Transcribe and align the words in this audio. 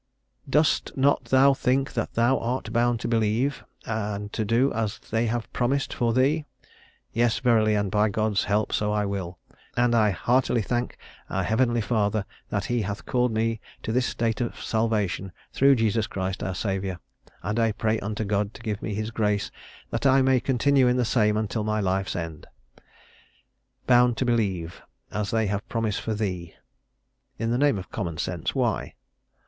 "Dost 0.49 0.91
thou 0.95 0.99
not 1.29 1.57
think 1.59 1.93
that 1.93 2.15
thou 2.15 2.39
art 2.39 2.73
bound 2.73 2.99
to 3.01 3.07
believe, 3.07 3.63
and 3.85 4.33
to 4.33 4.43
do 4.43 4.73
as 4.73 4.97
they 5.11 5.27
have 5.27 5.53
promised 5.53 5.93
for 5.93 6.11
thee?" 6.11 6.45
"Yes, 7.13 7.37
verily; 7.37 7.75
and 7.75 7.91
by 7.91 8.09
God's 8.09 8.45
help 8.45 8.73
so 8.73 8.91
I 8.91 9.05
will. 9.05 9.37
And 9.77 9.93
I 9.93 10.09
heartily 10.09 10.63
thank 10.63 10.97
our 11.29 11.43
heavenly 11.43 11.81
Father, 11.81 12.25
that 12.49 12.65
he 12.65 12.81
hath 12.81 13.05
called 13.05 13.31
me 13.31 13.61
to 13.83 13.91
this 13.91 14.07
state 14.07 14.41
of 14.41 14.59
salvation, 14.59 15.31
through 15.53 15.75
Jesus 15.75 16.07
Christ 16.07 16.41
our 16.41 16.55
Saviour. 16.55 16.99
And 17.43 17.59
I 17.59 17.71
pray 17.71 17.99
unto 17.99 18.23
God 18.23 18.55
to 18.55 18.61
give 18.63 18.81
me 18.81 18.95
his 18.95 19.11
grace, 19.11 19.51
that 19.91 20.07
I 20.07 20.23
may 20.23 20.39
continue 20.39 20.87
in 20.87 20.97
the 20.97 21.05
same 21.05 21.37
unto 21.37 21.61
my 21.61 21.79
life's 21.79 22.15
end." 22.15 22.47
"Bound 23.85 24.17
to 24.17 24.25
believe... 24.25 24.81
as 25.11 25.29
they 25.29 25.45
have 25.45 25.69
promised 25.69 26.01
for 26.01 26.15
thee!" 26.15 26.55
In 27.37 27.51
the 27.51 27.59
name 27.59 27.77
of 27.77 27.91
common 27.91 28.17
sense, 28.17 28.55
why? 28.55 28.95